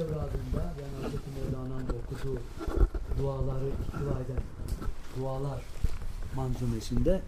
[0.00, 2.40] evradında yani Hazreti Mevlana'nın okuduğu
[3.18, 4.42] duaları ihtiva eden
[5.16, 5.62] dualar
[6.34, 7.20] manzumesinde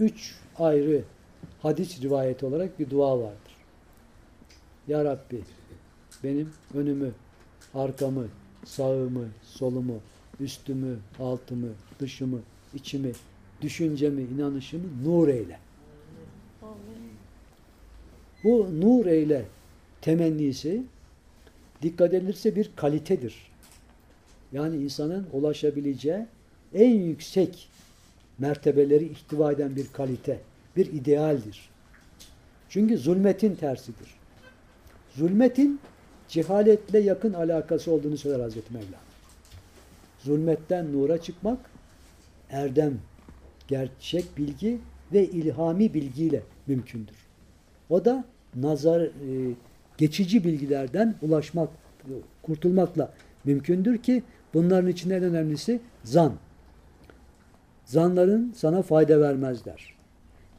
[0.00, 1.02] üç ayrı
[1.62, 3.56] hadis rivayeti olarak bir dua vardır.
[4.88, 5.42] Ya Rabbi
[6.24, 7.12] benim önümü,
[7.74, 8.26] arkamı,
[8.64, 10.00] sağımı, solumu,
[10.40, 11.68] üstümü, altımı,
[12.00, 12.38] dışımı,
[12.74, 13.12] içimi,
[13.62, 15.58] düşüncemi, inanışımı nur eyle.
[18.44, 19.44] Bu nur eyle
[20.00, 20.82] temennisi
[21.82, 23.52] dikkat edilirse bir kalitedir.
[24.52, 26.26] Yani insanın ulaşabileceği
[26.74, 27.68] en yüksek
[28.38, 30.40] mertebeleri ihtiva eden bir kalite,
[30.76, 31.68] bir idealdir.
[32.68, 34.14] Çünkü zulmetin tersidir.
[35.16, 35.80] Zulmetin
[36.28, 39.06] cehaletle yakın alakası olduğunu söyler Hazreti Mevlana.
[40.18, 41.58] Zulmetten nura çıkmak,
[42.50, 42.98] erdem,
[43.68, 44.78] gerçek bilgi
[45.12, 47.16] ve ilhami bilgiyle mümkündür.
[47.90, 49.10] O da nazar, e,
[49.98, 51.68] geçici bilgilerden ulaşmak,
[52.42, 53.12] kurtulmakla
[53.44, 54.22] mümkündür ki
[54.54, 56.32] bunların içinde en önemlisi zan.
[57.84, 59.94] Zanların sana fayda vermezler.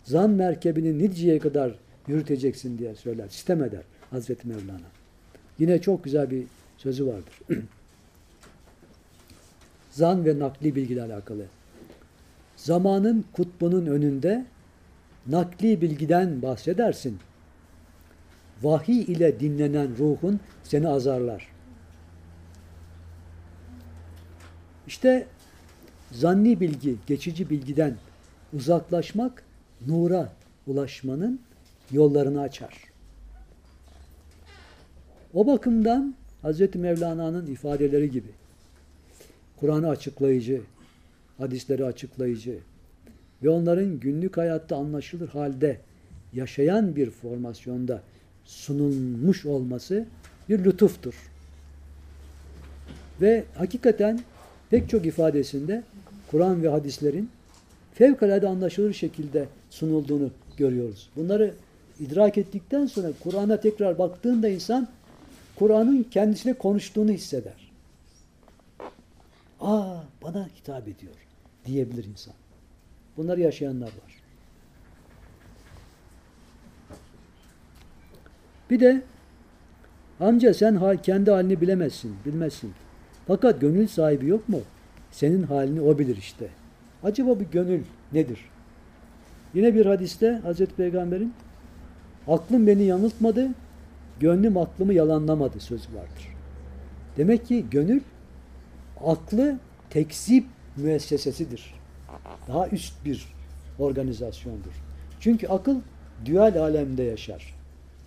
[0.03, 1.76] Zan merkebini Nidce'ye kadar
[2.08, 4.88] yürüteceksin diye söyler, sistem eder Hazreti Mevlana.
[5.59, 6.44] Yine çok güzel bir
[6.78, 7.39] sözü vardır.
[9.92, 11.45] Zan ve nakli bilgiyle alakalı.
[12.56, 14.45] Zamanın kutbunun önünde
[15.28, 17.17] nakli bilgiden bahsedersin.
[18.63, 21.47] Vahiy ile dinlenen ruhun seni azarlar.
[24.88, 25.27] İşte
[26.11, 27.95] zanni bilgi, geçici bilgiden
[28.53, 29.44] uzaklaşmak
[29.88, 30.33] nura
[30.67, 31.41] ulaşmanın
[31.91, 32.73] yollarını açar.
[35.33, 36.75] O bakımdan Hz.
[36.75, 38.30] Mevlana'nın ifadeleri gibi
[39.59, 40.61] Kur'an'ı açıklayıcı,
[41.38, 42.59] hadisleri açıklayıcı
[43.44, 45.80] ve onların günlük hayatta anlaşılır halde
[46.33, 48.02] yaşayan bir formasyonda
[48.48, 50.06] sunulmuş olması
[50.50, 51.14] bir lütuftur.
[53.22, 54.20] Ve hakikaten
[54.70, 55.84] pek çok ifadesinde
[56.31, 57.30] Kur'an ve hadislerin
[57.94, 61.10] fevkalade anlaşılır şekilde sunulduğunu görüyoruz.
[61.16, 61.54] Bunları
[61.99, 64.88] idrak ettikten sonra Kur'an'a tekrar baktığında insan
[65.55, 67.71] Kur'an'ın kendisine konuştuğunu hisseder.
[69.61, 71.14] Aa bana hitap ediyor
[71.66, 72.33] diyebilir insan.
[73.17, 74.27] Bunları yaşayanlar var.
[78.70, 79.02] Bir de
[80.20, 82.73] amca sen kendi halini bilemezsin, bilmezsin.
[83.28, 84.60] Fakat gönül sahibi yok mu?
[85.11, 86.48] Senin halini o bilir işte.
[87.04, 87.82] Acaba bu gönül
[88.14, 88.39] nedir?
[89.54, 91.33] Yine bir hadiste Hazreti Peygamber'in
[92.27, 93.50] aklım beni yanıltmadı,
[94.20, 96.36] gönlüm aklımı yalanlamadı sözü vardır.
[97.17, 98.02] Demek ki gönül
[99.06, 99.58] aklı
[99.89, 100.45] tekzip
[100.77, 101.73] müessesesidir.
[102.48, 103.33] Daha üst bir
[103.80, 104.83] organizasyondur.
[105.20, 105.76] Çünkü akıl
[106.26, 107.57] düal alemde yaşar.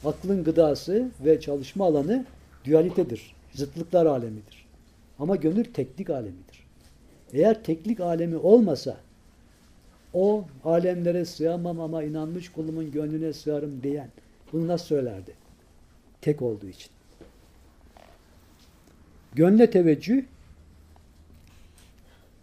[0.05, 2.25] Aklın gıdası ve çalışma alanı
[2.67, 3.35] dualitedir.
[3.55, 4.67] Zıtlıklar alemidir.
[5.19, 6.67] Ama gönül teklik alemidir.
[7.33, 8.97] Eğer teklik alemi olmasa
[10.15, 14.09] o alemlere sığamam ama inanmış kulumun gönlüne sığarım diyen
[14.53, 15.35] bunu nasıl söylerdi?
[16.21, 16.91] Tek olduğu için.
[19.35, 20.25] Gönle teveccüh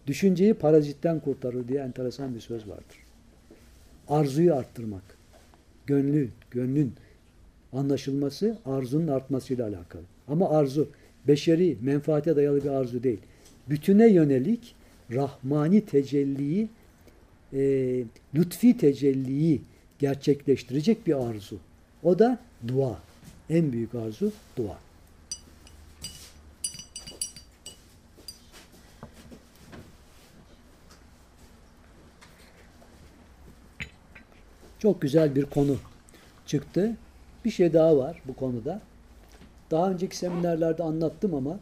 [0.07, 2.97] düşünceyi parazitten kurtarır diye enteresan bir söz vardır.
[4.07, 5.03] Arzuyu arttırmak.
[5.85, 6.93] Gönlü, gönlün
[7.73, 10.03] anlaşılması arzunun artmasıyla alakalı.
[10.27, 10.89] Ama arzu
[11.27, 13.19] beşeri, menfaate dayalı bir arzu değil.
[13.69, 14.75] Bütüne yönelik
[15.11, 16.69] rahmani tecelliyi,
[17.53, 18.03] e,
[18.35, 19.61] lütfi tecelliyi
[19.99, 21.57] gerçekleştirecek bir arzu.
[22.03, 22.99] O da dua.
[23.49, 24.77] En büyük arzu dua.
[34.79, 35.77] Çok güzel bir konu
[36.45, 36.97] çıktı.
[37.47, 38.81] Bir şey daha var bu konuda.
[39.71, 41.59] Daha önceki seminerlerde anlattım ama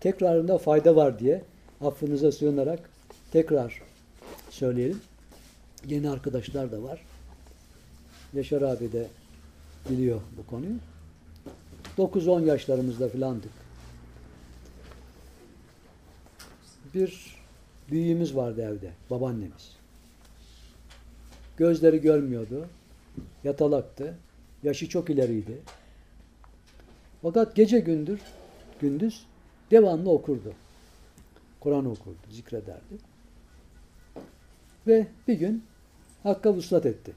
[0.00, 1.42] tekrarında fayda var diye
[1.80, 2.90] affınıza sığınarak
[3.32, 3.82] tekrar
[4.50, 5.00] söyleyelim.
[5.86, 7.00] Yeni arkadaşlar da var.
[8.34, 9.06] Yaşar abi de
[9.90, 10.76] biliyor bu konuyu.
[11.98, 13.52] 9-10 yaşlarımızda filandık.
[16.94, 17.36] Bir
[17.90, 19.76] büyüğümüz vardı evde, babaannemiz.
[21.56, 22.66] Gözleri görmüyordu,
[23.44, 24.14] yatalaktı,
[24.66, 25.58] yaşı çok ileriydi.
[27.22, 28.20] Fakat gece gündür,
[28.80, 29.26] gündüz
[29.70, 30.52] devamlı okurdu.
[31.60, 32.96] Kur'an okurdu, zikrederdi.
[34.86, 35.64] Ve bir gün
[36.22, 37.12] Hakk'a vuslat etti.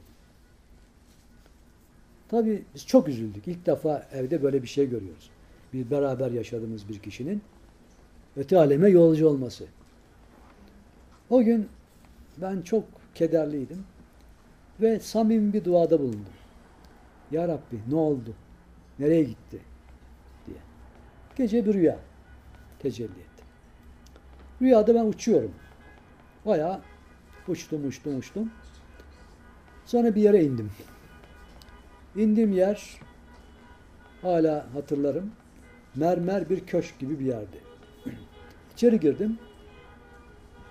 [2.28, 3.48] Tabii biz çok üzüldük.
[3.48, 5.30] İlk defa evde böyle bir şey görüyoruz.
[5.72, 7.42] Bir beraber yaşadığımız bir kişinin
[8.36, 9.64] öte aleme yolcu olması.
[11.30, 11.68] O gün
[12.36, 13.84] ben çok kederliydim
[14.80, 16.39] ve samimi bir duada bulundum.
[17.30, 18.34] Ya Rabbi ne oldu?
[18.98, 19.60] Nereye gitti?
[20.46, 20.56] diye.
[21.36, 21.98] Gece bir rüya
[22.78, 23.44] tecelli etti.
[24.62, 25.52] Rüyada ben uçuyorum.
[26.46, 26.80] Bayağı
[27.48, 28.50] uçtum, uçtum, uçtum.
[29.84, 30.70] Sonra bir yere indim.
[32.16, 33.00] İndiğim yer
[34.22, 35.32] hala hatırlarım.
[35.94, 37.60] Mermer bir köşk gibi bir yerdi.
[38.72, 39.38] İçeri girdim.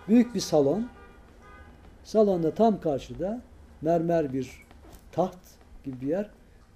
[0.07, 0.87] Büyük bir salon.
[2.03, 3.41] Salonda tam karşıda
[3.81, 4.65] mermer bir
[5.11, 5.37] taht
[5.83, 6.29] gibi bir yer.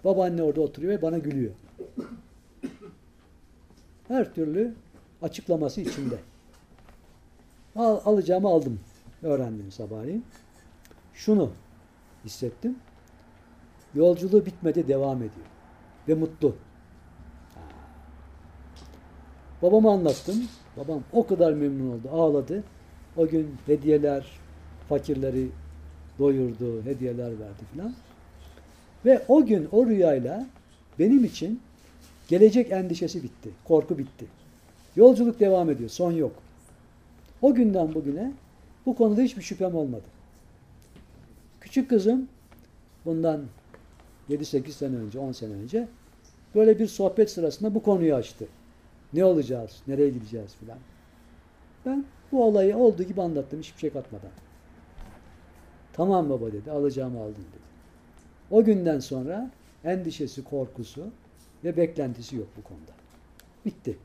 [0.04, 1.52] Babaanne orada oturuyor ve bana gülüyor.
[4.08, 4.74] Her türlü
[5.22, 6.20] açıklaması içinde.
[7.76, 8.80] Al, alacağımı aldım.
[9.24, 10.26] Öğrendim sabahleyin.
[11.14, 11.52] Şunu
[12.26, 12.76] hissettim.
[13.96, 15.46] Yolculuğu bitmedi, devam ediyor.
[16.08, 16.56] Ve mutlu.
[19.62, 20.44] Babama anlattım.
[20.78, 22.64] Babam o kadar memnun oldu, ağladı.
[23.18, 24.40] O gün hediyeler,
[24.90, 25.50] fakirleri
[26.20, 27.94] doyurdu, hediyeler verdi filan.
[29.06, 30.46] Ve o gün o rüyayla
[31.00, 31.62] benim için
[32.28, 34.26] gelecek endişesi bitti, korku bitti.
[34.96, 36.32] Yolculuk devam ediyor, son yok.
[37.42, 38.32] O günden bugüne
[38.86, 40.06] bu konuda hiçbir şüphem olmadı.
[41.62, 42.28] Küçük kızım
[43.06, 43.42] bundan
[44.30, 45.88] 7-8 sene önce, 10 sene önce
[46.56, 48.48] böyle bir sohbet sırasında bu konuyu açtı.
[49.14, 50.78] Ne olacağız, nereye gideceğiz filan.
[51.86, 54.32] Ben bu olayı olduğu gibi anlattım hiçbir şey katmadan.
[55.94, 57.73] Tamam baba dedi, alacağımı aldın dedi.
[58.54, 59.52] O günden sonra
[59.84, 61.08] endişesi, korkusu
[61.64, 62.92] ve beklentisi yok bu konuda.
[63.66, 63.98] Bitti.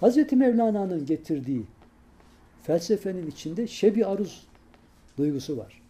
[0.00, 1.64] Hazreti Mevlana'nın getirdiği
[2.62, 4.46] felsefenin içinde şebi aruz
[5.18, 5.82] duygusu var.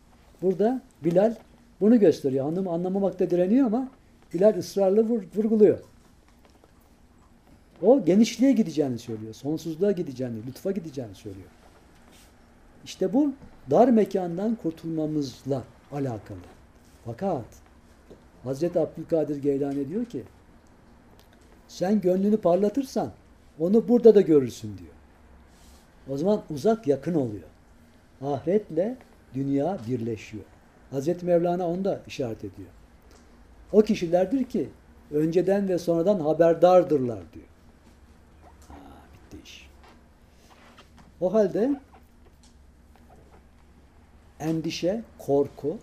[0.43, 1.35] Burada Bilal
[1.81, 2.44] bunu gösteriyor.
[2.44, 3.88] Hanım anlamamakta direniyor ama
[4.35, 5.03] Bilal ısrarla
[5.37, 5.79] vurguluyor.
[7.82, 9.35] O genişliğe gideceğini söylüyor.
[9.35, 11.50] Sonsuzluğa gideceğini, lütfa gideceğini söylüyor.
[12.85, 13.32] İşte bu
[13.70, 16.56] dar mekandan kurtulmamızla alakalı.
[17.06, 17.44] Fakat
[18.44, 20.23] Hazreti Abdülkadir Geylani diyor ki
[21.69, 23.11] sen gönlünü parlatırsan
[23.58, 24.93] onu burada da görürsün diyor.
[26.08, 27.49] O zaman uzak yakın oluyor.
[28.23, 28.97] Ahiretle
[29.35, 30.44] dünya birleşiyor.
[30.91, 32.69] Hazreti Mevlana onu da işaret ediyor.
[33.73, 34.69] O kişilerdir ki
[35.11, 37.47] önceden ve sonradan haberdardırlar diyor.
[38.69, 38.75] Ha,
[39.14, 39.70] bitti iş.
[41.20, 41.81] O halde
[44.41, 45.79] endişe, korku,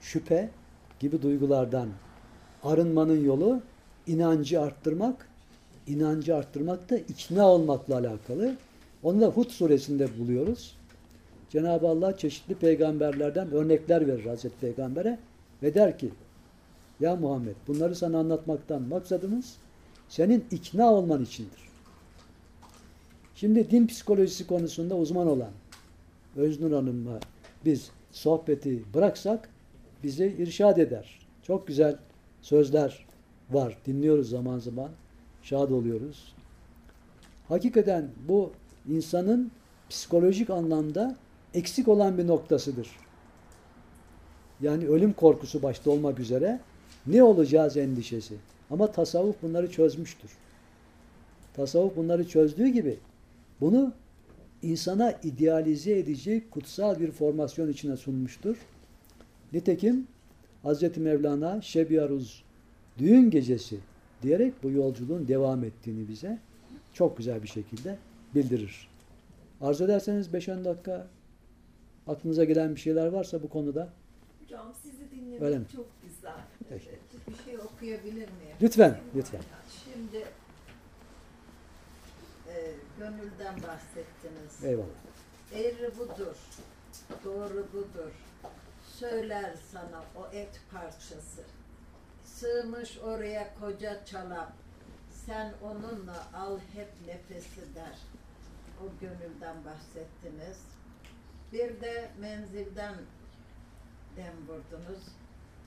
[0.00, 0.50] şüphe
[1.00, 1.88] gibi duygulardan
[2.62, 3.60] arınmanın yolu
[4.06, 5.28] inancı arttırmak,
[5.86, 8.56] inancı arttırmak da ikna olmakla alakalı.
[9.02, 10.76] Onu da Hud suresinde buluyoruz.
[11.50, 15.18] Cenab-ı Allah çeşitli peygamberlerden örnekler verir Hazreti Peygamber'e
[15.62, 16.10] ve der ki
[17.00, 19.56] Ya Muhammed bunları sana anlatmaktan maksadımız
[20.08, 21.70] senin ikna olman içindir.
[23.34, 25.50] Şimdi din psikolojisi konusunda uzman olan
[26.36, 27.20] Öznur Hanım'la
[27.64, 29.48] biz sohbeti bıraksak
[30.02, 31.20] bizi irşad eder.
[31.42, 31.96] Çok güzel
[32.42, 33.06] sözler
[33.50, 33.78] var.
[33.86, 34.90] Dinliyoruz zaman zaman.
[35.42, 36.34] Şad oluyoruz.
[37.48, 38.52] Hakikaten bu
[38.88, 39.50] insanın
[39.88, 41.16] psikolojik anlamda
[41.54, 42.88] eksik olan bir noktasıdır.
[44.60, 46.60] Yani ölüm korkusu başta olmak üzere
[47.06, 48.34] ne olacağız endişesi.
[48.70, 50.30] Ama tasavvuf bunları çözmüştür.
[51.54, 52.98] Tasavvuf bunları çözdüğü gibi
[53.60, 53.92] bunu
[54.62, 58.56] insana idealize edecek kutsal bir formasyon içine sunmuştur.
[59.52, 60.06] Nitekim
[60.64, 60.96] Hz.
[60.96, 62.44] Mevlana Şebiyaruz
[62.98, 63.78] düğün gecesi
[64.22, 66.38] diyerek bu yolculuğun devam ettiğini bize
[66.92, 67.98] çok güzel bir şekilde
[68.34, 68.88] bildirir.
[69.60, 71.08] Arzu ederseniz 5-10 dakika
[72.06, 73.88] aklınıza gelen bir şeyler varsa bu konuda.
[74.42, 75.64] Hocam sizi dinlemek Öyle mi?
[75.76, 76.32] çok güzel.
[76.68, 76.90] Peki.
[77.28, 78.56] Bir şey okuyabilir miyim?
[78.62, 79.40] Lütfen, lütfen.
[79.84, 80.24] Şimdi
[82.48, 82.54] e,
[82.98, 84.64] gönülden bahsettiniz.
[84.64, 84.86] Eyvallah.
[85.54, 86.36] Eğri budur,
[87.24, 88.12] doğru budur.
[89.00, 91.44] Söyler sana o et parçası.
[92.24, 94.52] Sığmış oraya koca çalap.
[95.10, 97.98] Sen onunla al hep nefesi der.
[98.80, 100.58] O gönülden bahsettiniz.
[101.52, 102.94] Bir de menzilden
[104.16, 105.02] dem vurdunuz.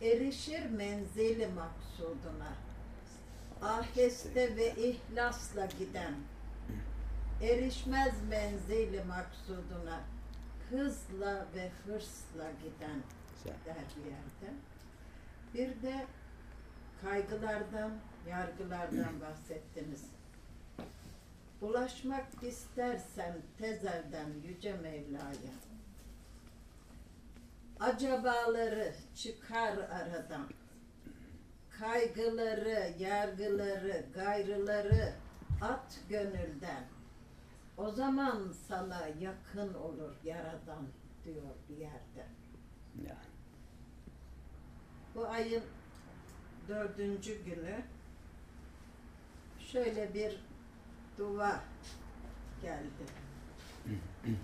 [0.01, 2.53] Erişir menzili maksuduna.
[3.61, 6.13] Aheste ve ihlasla giden.
[7.41, 10.01] Erişmez menzili maksuduna.
[10.69, 13.03] Hızla ve hırsla giden
[13.43, 13.57] Güzel.
[13.65, 14.57] der bir yerde.
[15.53, 16.05] Bir de
[17.01, 17.91] kaygılardan,
[18.29, 20.05] yargılardan bahsettiniz.
[21.61, 25.53] Ulaşmak istersen tezelden yüce Mevla'ya.
[27.79, 30.49] Acabaları çıkar aradan.
[31.79, 35.13] Kaygıları, yargıları, gayrıları
[35.61, 36.83] at gönülden.
[37.77, 40.87] O zaman sana yakın olur yaradan
[41.25, 42.27] diyor bir yerde.
[42.97, 43.32] Yani.
[45.15, 45.63] Bu ayın
[46.67, 47.83] dördüncü günü
[49.59, 50.43] şöyle bir
[51.17, 51.61] dua
[52.61, 53.05] geldi.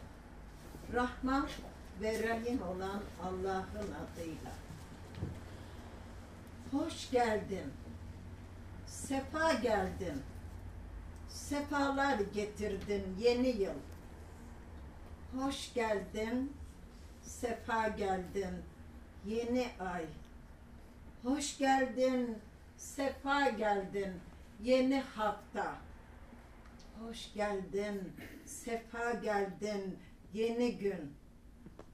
[0.94, 1.48] Rahman
[2.02, 4.52] ve Rahim olan Allah'ın adıyla.
[6.72, 7.74] Hoş geldin.
[8.86, 10.24] Sefa geldin.
[11.30, 13.80] Sefalar getirdin yeni yıl.
[15.38, 16.54] Hoş geldin.
[17.22, 18.64] Sefa geldin.
[19.26, 20.06] Yeni ay.
[21.24, 22.38] Hoş geldin.
[22.78, 24.14] Sefa geldin.
[24.64, 25.78] Yeni hafta.
[27.00, 28.14] Hoş geldin.
[28.46, 30.00] Sefa geldin.
[30.34, 31.14] Yeni gün.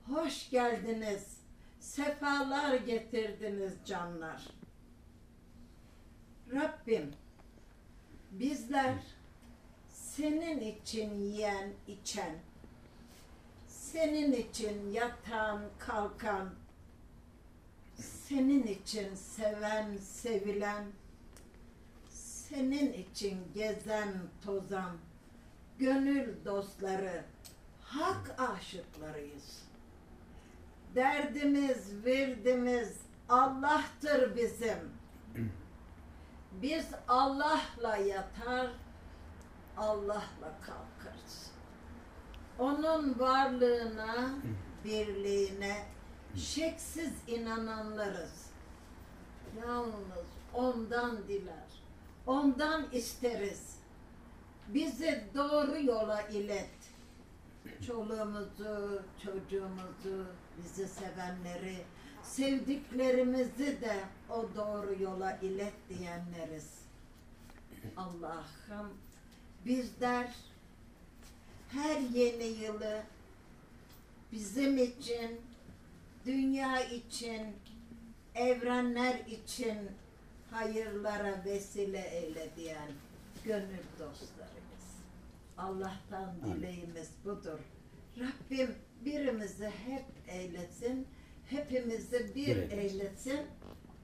[0.08, 1.38] Hoş geldiniz.
[1.80, 4.48] Sefalar getirdiniz canlar.
[6.52, 7.12] Rabbim
[8.32, 8.96] bizler
[9.90, 12.36] senin için yiyen, içen,
[13.68, 16.54] senin için yatan, kalkan,
[18.30, 20.86] senin için seven, sevilen,
[22.10, 24.14] senin için gezen,
[24.46, 24.98] tozan,
[25.80, 27.24] gönül dostları,
[27.82, 29.64] hak aşıklarıyız.
[30.96, 32.98] Derdimiz, virdimiz
[33.30, 34.92] Allah'tır bizim.
[36.52, 38.72] Biz Allah'la yatar,
[39.78, 41.52] Allah'la kalkarız.
[42.60, 44.30] Onun varlığına,
[44.86, 45.95] birliğine
[46.38, 48.46] şeksiz inananlarız.
[49.62, 51.84] Yalnız ondan diler,
[52.28, 53.76] ondan isteriz.
[54.68, 56.70] Bizi doğru yola ilet.
[57.88, 60.26] Çoluğumuzu, çocuğumuzu,
[60.58, 61.78] bizi sevenleri,
[62.24, 64.00] sevdiklerimizi de
[64.30, 66.72] o doğru yola ilet diyenleriz.
[67.98, 68.94] Allah'ım
[69.66, 70.36] bizler
[71.72, 73.04] her yeni yılı
[74.32, 75.42] bizim için,
[76.26, 77.56] dünya için,
[78.36, 79.78] evrenler için
[80.52, 82.92] hayırlara vesile eyle diyen
[83.46, 84.86] gönül dostlarımız.
[85.58, 87.60] Allah'tan dileğimiz budur.
[88.20, 91.08] Rabbim birimizi hep eylesin,
[91.50, 92.78] hepimizi bir eylesin.
[92.78, 93.40] eylesin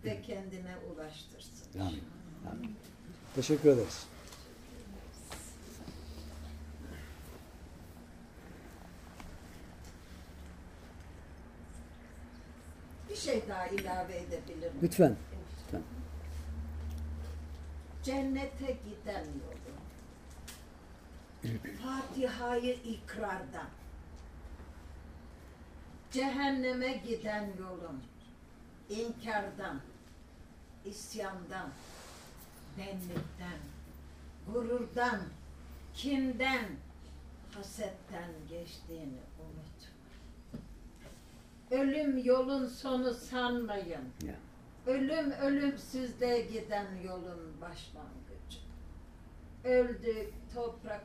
[0.05, 1.79] ve kendine ulaştırsın.
[1.79, 2.03] Amin.
[2.51, 2.75] Amin.
[3.35, 4.07] Teşekkür ederiz.
[13.21, 14.79] Şey daha ilave edebilir miyim?
[14.83, 15.15] Lütfen.
[15.63, 15.81] Lütfen.
[18.03, 19.71] Cennete giden yolu.
[21.83, 23.69] Fatiha'yı ikrardan.
[26.11, 28.01] Cehenneme giden yolum.
[28.89, 29.81] İnkardan,
[30.85, 31.69] isyandan,
[32.77, 33.59] benlikten,
[34.47, 35.21] gururdan,
[35.93, 36.65] kinden,
[37.55, 39.70] hasetten geçtiğini unutma.
[41.71, 44.09] Ölüm yolun sonu sanmayın.
[44.25, 44.35] Ya.
[44.85, 48.59] Ölüm ölümsüzlüğe giden yolun başlangıcı.
[49.63, 51.03] Öldük, toprak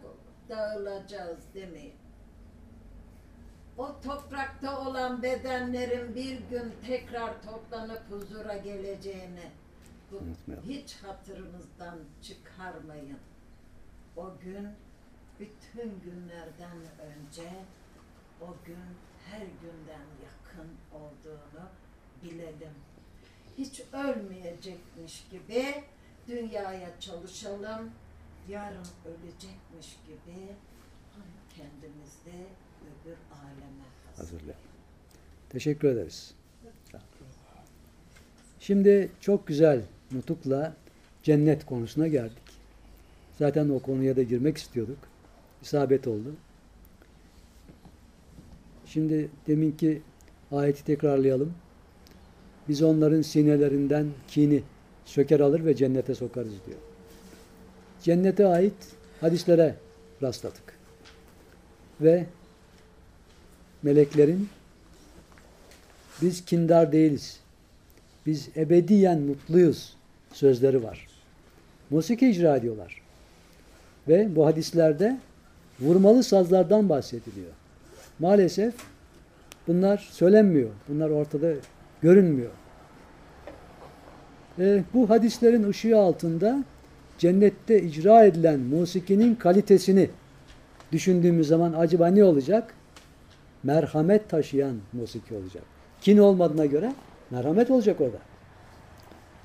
[0.48, 1.94] dağılacağız demeyin.
[3.78, 9.50] O toprakta olan bedenlerin bir gün tekrar toplanıp huzura geleceğini
[10.12, 10.20] bu
[10.68, 13.18] hiç hatırınızdan çıkarmayın.
[14.16, 14.68] O gün
[15.40, 17.50] bütün günlerden önce
[18.40, 18.86] o gün
[19.30, 21.68] her günden yakın olduğunu
[22.22, 22.72] bilelim
[23.58, 25.74] hiç ölmeyecekmiş gibi
[26.28, 27.90] dünyaya çalışalım.
[28.48, 30.38] Yarın ölecekmiş gibi
[31.56, 32.46] kendimizi
[32.82, 34.32] öbür aleme hazır.
[34.32, 34.66] Hazırlayalım.
[35.48, 36.34] Teşekkür ederiz.
[38.60, 40.76] Şimdi çok güzel nutukla
[41.22, 42.42] cennet konusuna geldik.
[43.38, 44.98] Zaten o konuya da girmek istiyorduk.
[45.62, 46.34] İsabet oldu.
[48.96, 50.02] Şimdi deminki
[50.52, 51.54] ayeti tekrarlayalım.
[52.68, 54.62] Biz onların sinelerinden kini
[55.04, 56.78] söker alır ve cennete sokarız diyor.
[58.02, 58.72] Cennete ait
[59.20, 59.74] hadislere
[60.22, 60.78] rastladık.
[62.00, 62.26] Ve
[63.82, 64.48] meleklerin
[66.22, 67.40] biz kindar değiliz.
[68.26, 69.96] Biz ebediyen mutluyuz
[70.32, 71.06] sözleri var.
[71.90, 73.02] Musiki icra ediyorlar.
[74.08, 75.18] Ve bu hadislerde
[75.80, 77.52] vurmalı sazlardan bahsediliyor.
[78.18, 78.74] Maalesef
[79.66, 80.70] bunlar söylenmiyor.
[80.88, 81.52] Bunlar ortada
[82.02, 82.50] görünmüyor.
[84.58, 86.64] Ee, bu hadislerin ışığı altında
[87.18, 90.10] cennette icra edilen musikinin kalitesini
[90.92, 92.74] düşündüğümüz zaman acaba ne olacak?
[93.62, 95.62] Merhamet taşıyan musiki olacak.
[96.00, 96.92] Kin olmadığına göre
[97.30, 98.18] merhamet olacak orada.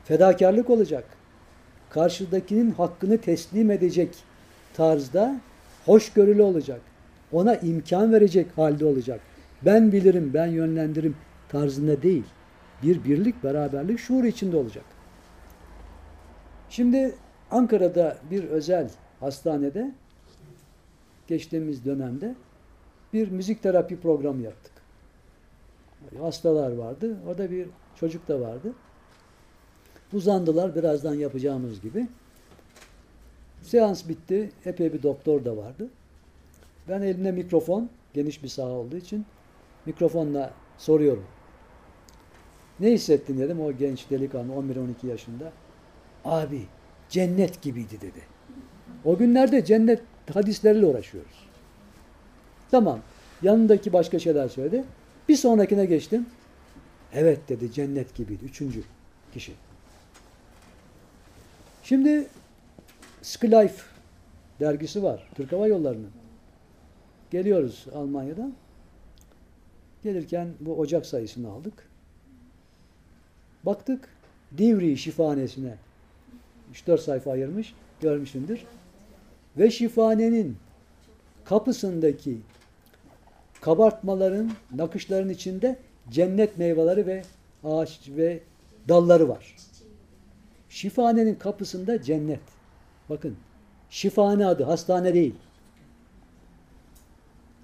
[0.06, 1.04] Fedakarlık olacak.
[1.90, 4.16] Karşıdakinin hakkını teslim edecek
[4.74, 5.42] tarzda
[5.86, 6.82] hoşgörülü olacak.
[7.34, 9.22] Ona imkan verecek halde olacak.
[9.66, 11.16] Ben bilirim, ben yönlendiririm
[11.50, 12.24] tarzında değil.
[12.84, 14.84] Bir birlik, beraberlik şuur içinde olacak.
[16.70, 17.16] Şimdi
[17.52, 19.92] Ankara'da bir özel hastanede
[21.28, 22.36] geçtiğimiz dönemde
[23.14, 24.72] bir müzik terapi programı yaptık.
[26.20, 27.18] Hastalar vardı.
[27.28, 28.74] Orada bir çocuk da vardı.
[30.14, 32.08] Uzandılar birazdan yapacağımız gibi.
[33.62, 34.52] Seans bitti.
[34.66, 35.88] Epey bir doktor da vardı.
[36.90, 39.26] Ben elimde mikrofon, geniş bir saha olduğu için
[39.86, 41.26] mikrofonla soruyorum.
[42.80, 45.52] Ne hissettin dedim o genç delikanlı 11-12 yaşında.
[46.26, 46.62] Abi
[47.10, 48.22] cennet gibiydi dedi.
[49.06, 50.02] O günlerde cennet
[50.34, 51.48] hadisleriyle uğraşıyoruz.
[52.72, 53.00] Tamam.
[53.42, 54.84] Yanındaki başka şeyler söyledi.
[55.30, 56.26] Bir sonrakine geçtim.
[57.14, 58.46] Evet dedi cennet gibiydi.
[58.46, 58.84] Üçüncü
[59.34, 59.54] kişi.
[61.84, 62.28] Şimdi
[63.22, 63.84] Skylife
[64.60, 65.28] dergisi var.
[65.36, 66.21] Türk Hava Yolları'nın.
[67.32, 68.54] Geliyoruz Almanya'dan.
[70.04, 71.90] Gelirken bu Ocak sayısını aldık.
[73.64, 74.10] Baktık
[74.58, 75.76] Divri şifahanesine
[76.74, 77.74] 3-4 sayfa ayırmış.
[78.02, 78.64] Görmüşsündür.
[79.58, 80.58] Ve şifahanenin
[81.46, 82.38] kapısındaki
[83.62, 87.24] kabartmaların, nakışların içinde cennet meyveleri ve
[87.64, 88.40] ağaç ve
[88.90, 89.56] dalları var.
[90.70, 92.40] Şifahanenin kapısında cennet.
[93.10, 93.38] Bakın.
[93.90, 95.36] Şifahane adı, hastane değil.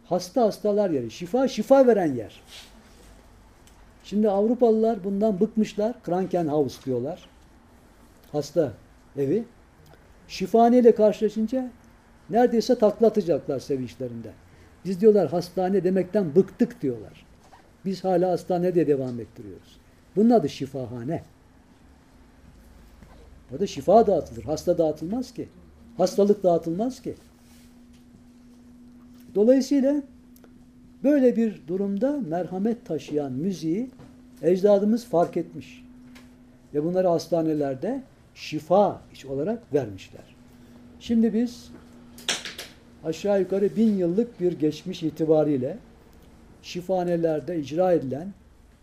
[0.10, 1.12] Hasta hastalar yeri.
[1.12, 2.42] Şifa, şifa veren yer.
[4.04, 6.04] Şimdi Avrupalılar bundan bıkmışlar.
[6.04, 7.30] Krankenhaus diyorlar.
[8.32, 8.72] Hasta
[9.18, 9.44] evi.
[10.28, 11.70] Şifahaneyle karşılaşınca
[12.30, 14.34] neredeyse taklatacaklar sevinçlerinden.
[14.86, 17.26] Biz diyorlar hastane demekten bıktık diyorlar.
[17.86, 19.78] Biz hala hastanede devam ettiriyoruz.
[20.16, 21.24] Bunun adı şifahane.
[23.52, 24.44] Orada şifa dağıtılır.
[24.44, 25.50] Hasta dağıtılmaz ki.
[25.98, 27.16] Hastalık dağıtılmaz ki.
[29.38, 30.04] Dolayısıyla
[31.04, 33.90] böyle bir durumda merhamet taşıyan müziği
[34.42, 35.86] ecdadımız fark etmiş.
[36.74, 38.04] Ve bunları hastanelerde
[38.36, 40.36] şifa iş olarak vermişler.
[41.00, 41.72] Şimdi biz
[43.04, 45.78] aşağı yukarı bin yıllık bir geçmiş itibariyle
[46.62, 48.34] şifanelerde icra edilen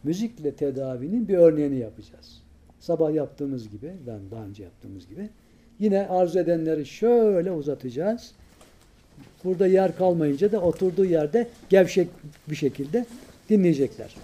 [0.05, 2.43] müzikle tedavinin bir örneğini yapacağız.
[2.79, 5.29] Sabah yaptığımız gibi, ben daha önce yaptığımız gibi.
[5.79, 8.35] Yine arzu edenleri şöyle uzatacağız.
[9.45, 12.09] Burada yer kalmayınca da oturduğu yerde gevşek
[12.49, 13.07] bir şekilde
[13.51, 14.15] dinleyecekler.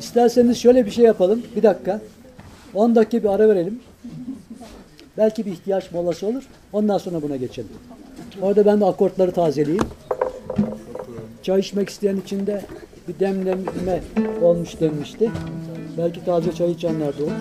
[0.00, 1.42] İsterseniz şöyle bir şey yapalım.
[1.56, 2.00] Bir dakika.
[2.74, 3.80] 10 dakika bir ara verelim.
[5.16, 6.42] Belki bir ihtiyaç molası olur.
[6.72, 7.70] Ondan sonra buna geçelim.
[8.42, 9.84] Orada ben de akortları tazeleyeyim.
[11.42, 12.62] Çay içmek isteyen için de
[13.08, 14.00] bir demleme
[14.42, 15.30] olmuş denmişti.
[15.98, 17.32] Belki taze çay içenler de olur.